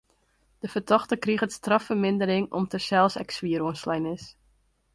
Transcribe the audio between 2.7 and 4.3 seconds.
er sels ek swier oanslein is.